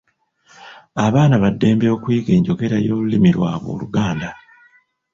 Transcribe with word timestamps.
Abaana 1.05 1.35
ba 1.41 1.49
ddembe 1.53 1.87
okuyiga 1.95 2.31
enjogera 2.37 2.77
y’olulimi 2.85 3.29
lwabwe 3.35 3.67
Oluganda. 3.75 4.29